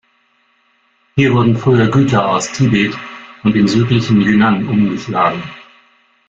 [1.13, 2.97] Hier wurden früher Güter aus Tibet
[3.43, 5.43] und dem südlichen Yunnan umgeschlagen.